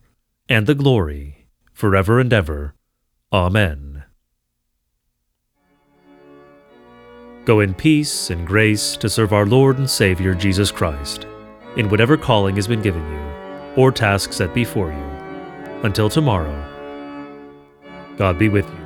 and 0.47 0.67
the 0.67 0.75
glory, 0.75 1.47
forever 1.73 2.19
and 2.19 2.31
ever. 2.33 2.75
Amen. 3.31 4.03
Go 7.45 7.61
in 7.61 7.73
peace 7.73 8.29
and 8.29 8.45
grace 8.45 8.95
to 8.97 9.09
serve 9.09 9.33
our 9.33 9.45
Lord 9.45 9.79
and 9.79 9.89
Savior 9.89 10.35
Jesus 10.35 10.71
Christ, 10.71 11.25
in 11.77 11.89
whatever 11.89 12.17
calling 12.17 12.55
has 12.57 12.67
been 12.67 12.81
given 12.81 13.07
you, 13.11 13.19
or 13.75 13.91
task 13.91 14.33
set 14.33 14.53
before 14.53 14.91
you. 14.91 15.83
Until 15.83 16.09
tomorrow, 16.09 16.65
God 18.19 18.37
be 18.37 18.49
with 18.49 18.69
you. 18.69 18.78